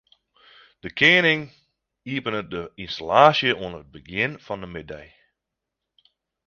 [0.83, 1.43] De kening
[2.11, 5.07] iepenet de ynstallaasje oan it begjin fan de middei.